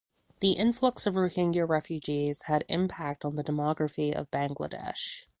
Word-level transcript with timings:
The 0.39 0.53
influx 0.53 1.05
of 1.05 1.13
Rohingya 1.13 1.69
refugees 1.69 2.41
had 2.47 2.65
impact 2.67 3.23
on 3.23 3.35
the 3.35 3.43
demography 3.43 4.11
of 4.11 4.31
Bangladesh. 4.31 5.25